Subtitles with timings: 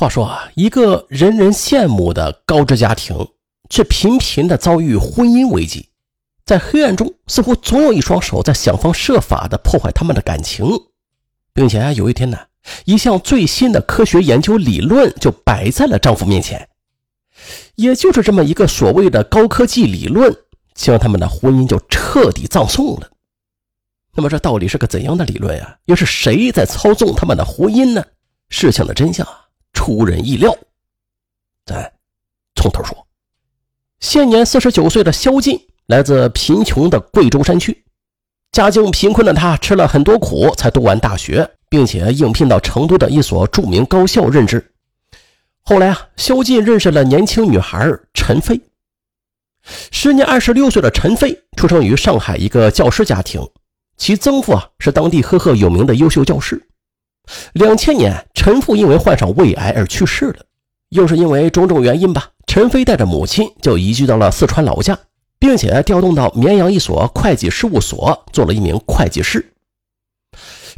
[0.00, 3.14] 话说啊，一个人人羡慕的高知家庭，
[3.68, 5.90] 却频频的遭遇婚姻危机，
[6.46, 10.66] 在黑暗中，似乎总有一双手在想方设法的破坏他们的感情，
[11.52, 12.38] 并且啊有一天呢，
[12.86, 16.66] 一项最新的科学研究理论就摆在了丈夫面前，
[17.74, 20.34] 也就是这么一个所谓的高科技理论，
[20.72, 23.10] 将他们的婚姻就彻底葬送了。
[24.14, 25.76] 那么这到底是个怎样的理论呀？
[25.84, 28.02] 又是谁在操纵他们的婚姻呢？
[28.48, 29.39] 事情的真相啊。
[29.72, 30.56] 出人意料，
[31.64, 31.92] 咱
[32.54, 33.06] 从头说。
[34.00, 37.84] 现年四十九岁的萧劲，来自贫穷的贵州山区，
[38.52, 44.72] 家境贫困的他吃了很多苦才读完大学，并且应聘到成都的一所著名高校任职。
[45.62, 48.60] 后来啊，萧劲认识了年轻女孩陈飞。
[49.92, 53.46] 时年二十六岁的陈飞出生于上海一个教师家庭，
[53.98, 56.66] 其曾父啊是当地赫赫有名的优秀教师。
[57.52, 60.44] 两千年，陈父因为患上胃癌而去世了。
[60.90, 64.98] 又是因为种种原因吧，陈飞带着母亲就移居到了四川老家，
[65.38, 69.52] 并且调动到绵阳一所会计事务所做了一名会计师。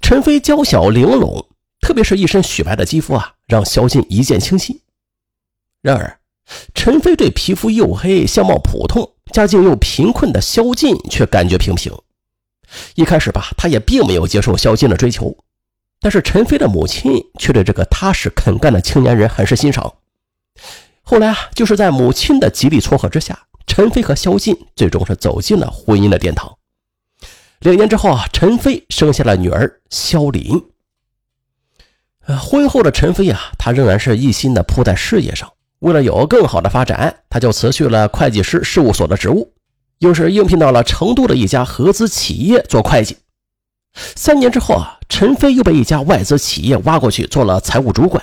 [0.00, 1.46] 陈飞娇小玲珑，
[1.80, 4.80] 特别是一身雪白的肌肤啊，让萧劲一见倾心。
[5.80, 6.18] 然而，
[6.74, 11.92] 陈飞对皮肤黝黑、相貌普通、家境又贫困的萧劲却感觉平平。
[12.96, 15.36] 一开始吧，他也并没有接受萧劲的追求。
[16.00, 19.92] 但是陈飞的母亲却对这个踏实肯干的青年人很是欣赏。
[21.02, 26.56] 后来啊，就是在母亲的极力撮合之下，陈飞和萧劲最终是走进了婚姻的殿堂。
[27.60, 30.64] 两年之后啊，陈飞生下了女儿萧林。
[32.26, 35.52] 呃，婚后的陈飞啊，他仍然是一心的扑在事业上。
[35.80, 39.52] 为了有更好的发展，他就辞去了会计师事务所的职务，
[39.98, 43.16] 又是应聘到了成都的一家合资企业做会计。
[43.94, 48.22] 三年之后啊，陈飞又被一家外资企业挖过去做了财务主管。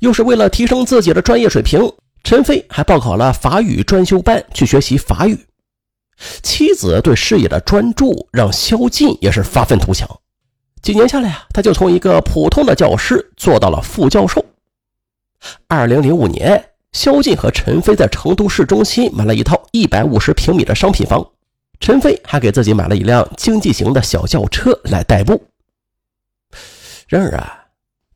[0.00, 5.38] 又是为了提升自己的专业水平，陈飞还报考了法语专修班去学习法语。
[6.42, 10.08] 妻子对事业的专注让萧进也是发愤图强。
[10.82, 14.44] 几年下来啊，他就从一个普通的教师做到了副教授。
[15.66, 16.62] 二零零五年，
[16.92, 21.26] 萧进和陈飞在成都市中心买了一套一百五十平米的商品房。
[21.84, 25.44] 陈飞还给自己买了一辆经济型的小轿车来代步。
[27.06, 27.66] 然而啊，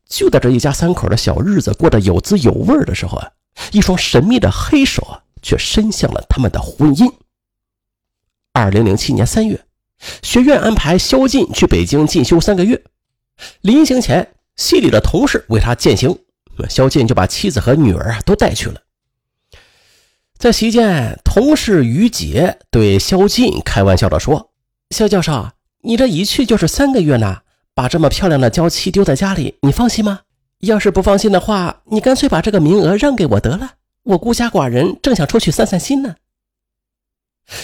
[0.08, 3.30] 就在这一家三口的小日子过得有滋有味的时候啊，
[3.70, 7.12] 一双神秘的黑手啊，却伸向了他们的婚姻。
[8.54, 9.62] 二零零七年三月，
[10.22, 12.82] 学院安排萧劲去北京进修三个月，
[13.60, 16.18] 临行前，系里的同事为他践行，
[16.70, 18.80] 萧劲就把妻子和女儿啊都带去了。
[20.38, 24.52] 在席间，同事于杰对萧劲开玩笑地说
[24.94, 25.50] ：“萧教授，
[25.82, 27.38] 你这一去就是三个月呢，
[27.74, 30.20] 把这么漂亮的娇妻丢在家里，你放心吗？
[30.60, 33.72] 要是不放心的话，你干脆把这个名额让给我得了。
[34.04, 36.14] 我孤家寡人，正想出去散散心呢。”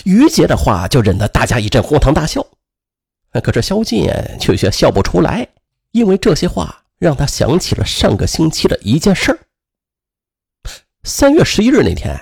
[0.02, 2.44] 于杰的话就引得大家一阵哄堂大笑，
[3.40, 4.10] 可是萧劲
[4.40, 5.46] 却却笑不出来，
[5.92, 9.38] 因为这些话让他想起了上个星期的一件事儿。
[11.04, 12.18] 三月十一日那天。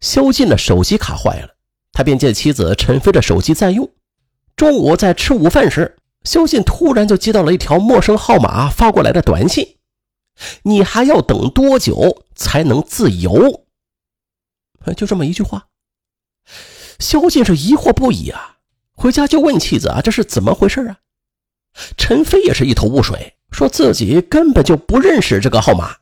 [0.00, 1.56] 肖劲的手机卡坏了，
[1.92, 3.90] 他便借妻子陈飞的手机在用。
[4.54, 9.76] 中午在吃午饭时，肖劲突然就接到了一条陌生号码发过来的短信
[10.64, 13.64] ：“你还要等多久才能自由？”
[14.96, 15.66] 就这么一句话，
[16.98, 18.58] 肖劲是疑惑不已啊！
[18.94, 20.98] 回家就问妻子啊：“这是怎么回事啊？”
[21.98, 25.96] 陈飞也是一头雾水，说自己根本就不认识这个号码。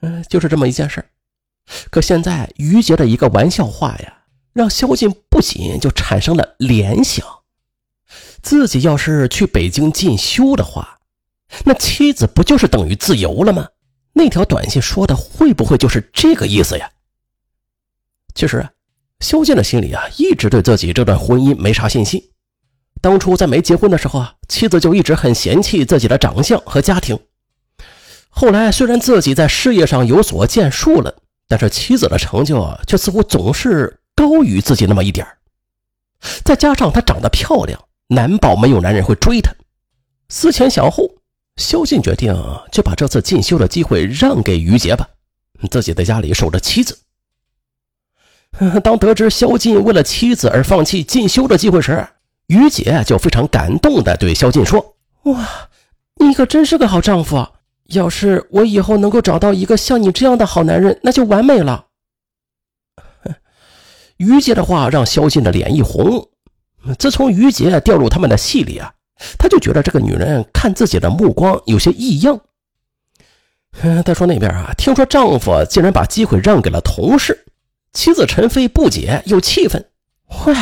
[0.00, 1.04] 嗯，就是这么一件事
[1.90, 7.24] 可现在于杰的一个玩笑话呀，让萧劲不仅就产生了联想：
[8.42, 10.98] 自己要是去北京进修的话，
[11.64, 13.68] 那妻子不就是等于自由了吗？
[14.14, 16.90] 那条短信说的会不会就是这个意思呀？
[18.34, 18.68] 其实，
[19.20, 22.22] 萧劲的心里啊，一直对自己这段婚姻没啥信心。
[23.00, 27.18] 当初在没结婚的时候啊，妻子就一直很嫌弃自己的长相和家庭。
[28.28, 31.21] 后来虽然自己在事业上有所建树了。
[31.52, 35.26] 但是妻子的成就啊，却似乎总是高于自己那么一点
[36.42, 39.54] 再加上她长得漂亮，难保没有男人会追她。
[40.30, 41.10] 思前想后，
[41.56, 42.34] 萧劲决定
[42.72, 45.06] 就把这次进修的机会让给于杰吧，
[45.70, 46.98] 自己在家里守着妻子。
[48.82, 52.08] 当得知萧劲为了妻子而放弃进修的机会时，
[52.46, 55.68] 于杰就非常感动地对萧劲说：“哇，
[56.14, 57.51] 你可真是个好丈夫啊。”
[57.92, 61.86] 要是我以后能够找到一个像你这样的好男人，那就完美了。
[64.18, 66.28] 于杰的话让萧劲的脸一红。
[66.98, 68.92] 自从于杰掉入他们的戏里啊，
[69.38, 72.40] 他就觉得这个女人看自己的目光有些异样。
[74.04, 77.46] 再说那边啊，听说丈夫竟然把机会让给了同事，
[77.92, 79.90] 妻子陈飞不解又气愤
[80.46, 80.54] ：“喂，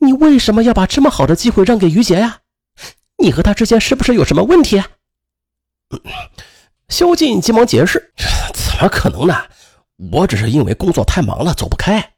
[0.00, 2.40] 你为什么要把这么好的机会让给于杰呀？
[3.16, 4.86] 你和他之间是不是有什么问题？”啊
[6.88, 8.12] 萧劲急忙解释
[8.54, 9.34] ：“怎么可能呢？
[10.12, 12.14] 我只是因为工作太忙了，走不开。”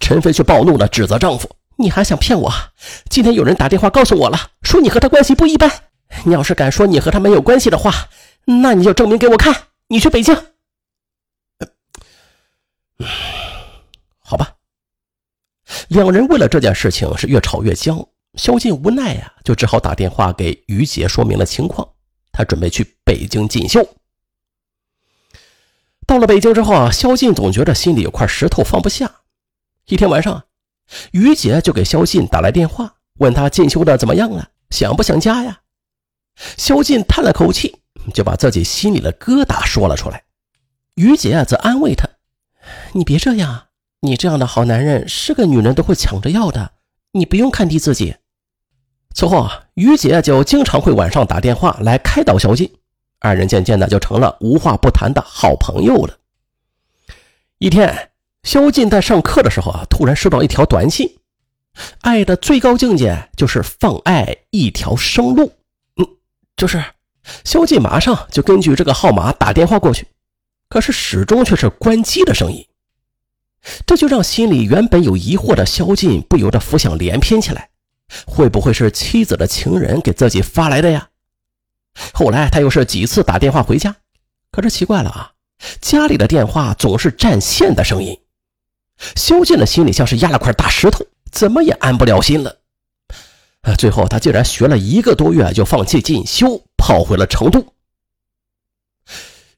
[0.00, 1.48] 陈飞却暴怒地指责丈夫
[1.78, 2.52] ：“你还想骗我？
[3.08, 5.70] 今天有人打电话告诉我了，说你和他关系不一般。
[6.24, 8.08] 你要是敢说你和他没有关系的话，
[8.44, 9.54] 那你就证明给我看。
[9.88, 10.34] 你去北京。
[14.18, 14.56] ”好吧。
[15.88, 18.04] 两人为了这件事情是越吵越僵，
[18.34, 21.88] 萧劲无奈呀，就只好打电话给于姐说明了情况。
[22.38, 23.84] 他准备去北京进修。
[26.06, 29.12] 到了北京之后啊，萧劲总觉得心里有块石头放不下。
[29.86, 30.44] 一天晚上，
[31.10, 35.62] 于姐就给萧劲打来电话，问他进修的怎么样了，想不想家呀？
[36.56, 37.80] 萧劲叹了口气，
[38.14, 40.22] 就把自己心里的疙瘩说了出来。
[40.94, 42.08] 于姐则安慰他
[42.94, 43.66] ：“你别这样，
[44.02, 46.74] 你这样的好男人，是个女人都会抢着要的，
[47.10, 48.14] 你不用看低自己。”
[49.18, 52.72] 此后啊，于姐就经常会晚上打电话来开导萧劲，
[53.18, 56.16] 二人渐渐的就成了无话不谈的好朋友了。
[57.58, 58.10] 一天。
[58.44, 61.18] 萧劲在上课的时候啊，突然收到一条短信，
[62.02, 65.52] 爱的最高境界就是放爱一条生路。
[65.96, 66.06] 嗯，
[66.56, 66.82] 就是
[67.44, 70.06] 萧劲马上就根据这个号码打电话过去，
[70.68, 72.64] 可是始终却是关机的声音，
[73.84, 77.67] 这就让心里原本有疑惑的萧劲不由得浮想联翩起来，
[78.26, 81.08] 会不会是妻子的情人给自己发来的呀？
[82.12, 83.96] 后来他又是几次打电话回家，
[84.52, 85.32] 可是奇怪了啊，
[85.80, 88.20] 家里的电话总是占线的声音。
[89.16, 92.58] 肖剑的心里像是压了块大石头，怎么也安不了心了。
[93.62, 97.74] 啊，最后他竟然学了一个多月就放弃进修，跑回了成都。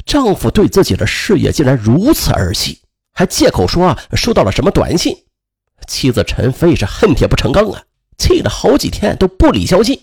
[0.06, 2.80] 丈夫对自己的事业竟然如此儿戏，
[3.12, 5.24] 还借口说啊收到了什么短信。
[5.86, 7.82] 妻子陈飞是恨铁不成钢啊，
[8.20, 9.98] 气了好几天都不理萧劲。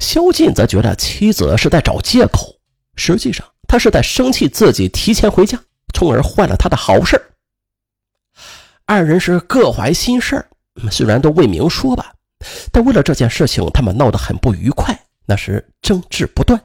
[0.00, 2.54] 萧劲则觉得妻子是在找借口，
[2.96, 5.58] 实际上他是在生气自己提前回家，
[5.94, 7.20] 从而坏了他的好事
[8.84, 10.44] 二人是各怀心事
[10.90, 12.12] 虽然都未明说吧，
[12.70, 16.60] 但为了这件事情，他们闹得很不愉快，那是争执不断。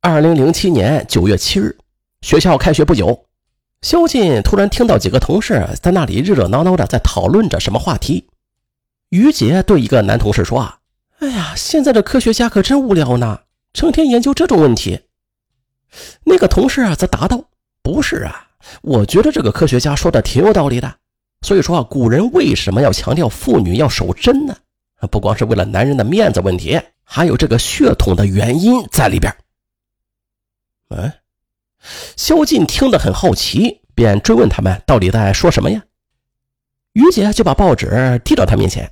[0.00, 1.76] 二零零七年九月七日，
[2.20, 3.26] 学校开学不久，
[3.82, 8.28] 萧劲突然听到几个同事在那里热热闹闹的在讨论着什么话题。
[9.16, 10.78] 于杰对一个男同事说：“啊，
[11.20, 13.40] 哎呀，现在的科学家可真无聊呢，
[13.72, 15.00] 成天研究这种问题。”
[16.24, 17.42] 那个同事啊则答道
[17.82, 18.42] ：“不是啊。”
[18.82, 20.92] 我觉得这个科学家说的挺有道理的，
[21.42, 24.56] 所以说啊，古人为什么要强调妇女要守贞呢？
[25.10, 29.32] 不光是为了男人的面子问题，还有这个血统的原因在里边。
[30.88, 31.12] 嗯，
[32.16, 35.84] 萧劲听得很好奇，便追问他们到底在说什么呀？
[36.94, 38.90] 于姐就把报纸递到他面前，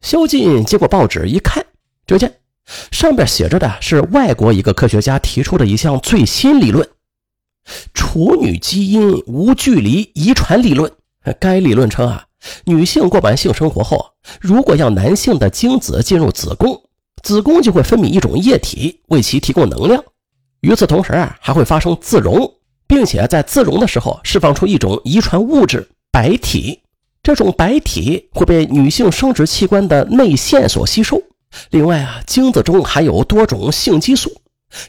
[0.00, 1.64] 萧劲接过报纸一看，
[2.06, 2.38] 只见
[2.90, 6.88] 上边写着的是外国一个科学家提出的一项最新理论。
[7.92, 10.90] 处女基因无距离遗传理论，
[11.38, 12.24] 该理论称啊，
[12.64, 16.82] 女性过完性生活后，如果让男性的精子进入子宫，
[17.22, 20.02] 子宫就会分泌一种液体为其提供能量，
[20.62, 22.54] 与此同时啊，还会发生自溶，
[22.86, 26.80] 并且在自溶的时候释放出一种遗传物质白体，
[27.22, 31.22] 这种白体会被女性生殖器官的内腺所吸收。
[31.70, 34.30] 另外啊，精子中含有多种性激素，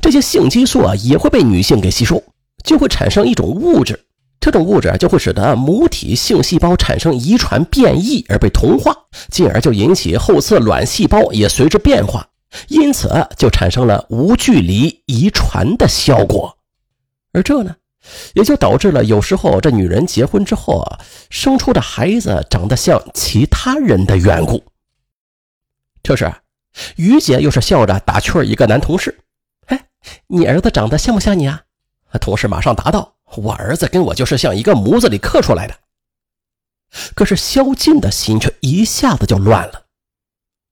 [0.01, 2.23] 这些性激素啊也会被女性给吸收。
[2.63, 3.99] 就会产生一种物质，
[4.39, 8.95] 这种物质就会使得母体性细胞产生遗传变异而被同化，
[9.31, 12.27] 进而就引起后侧卵细胞也随之变化，
[12.67, 16.55] 因此就产生了无距离遗传的效果。
[17.33, 17.75] 而这呢，
[18.33, 24.63] 也就导致了有时候这女人结婚之后啊，生出的孩子长得像其他人的缘故。
[26.03, 26.33] 这时，
[26.95, 29.19] 于姐又是笑着打趣一个男同事
[29.67, 29.87] ：“哎，
[30.27, 31.63] 你儿子长得像不像你啊？”
[32.19, 35.75] 同事马上答道：“我儿子跟我就是像一个模子里刻出来的。”
[37.15, 39.85] 可是萧劲的心却一下子就乱了，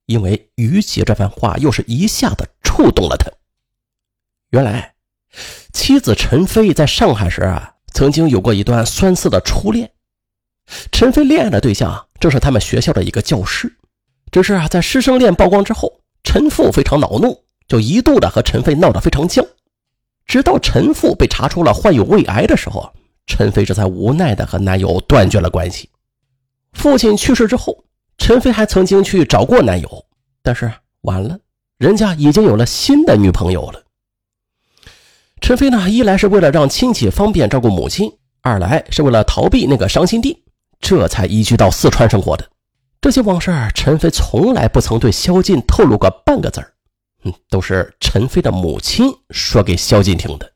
[0.06, 3.32] 因为于姐这番话又是一下子触动了他。
[4.50, 4.96] 原来，
[5.74, 9.92] 妻子陈飞在上海时啊，曾经有过一段酸涩的初恋。
[10.92, 13.78] 陈飞恋爱的对象正是他们学校的一个教师，
[14.32, 19.46] 只是啊，在师生恋曝光之后，陈父非常恼怒，就一度的和陈飞闹得非常僵。
[20.26, 22.92] 直到陈父被查出了患有胃癌的时候，
[23.26, 25.90] 陈飞这才无奈的和男友断绝了关系。
[26.74, 27.84] 父亲去世之后，
[28.20, 30.06] 陈飞还曾经去找过男友，
[30.44, 30.72] 但是
[31.02, 31.40] 晚了，
[31.80, 33.82] 人家已经有了新的女朋友了。
[35.50, 38.08] 陈飞呢，一来是为了让亲戚方便照顾母亲，
[38.44, 40.44] 二来是为了逃避那个伤心地，
[40.80, 42.48] 这才移居到四川生活的。
[43.02, 46.72] 这些往事，陈飞从来不曾对萧静透露过半个字儿，
[47.24, 50.48] 嗯，都是陈飞的母亲说给萧静听的。